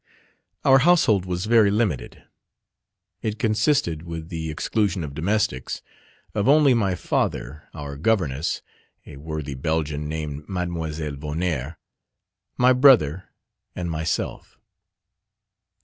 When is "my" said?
6.73-6.95, 12.57-12.73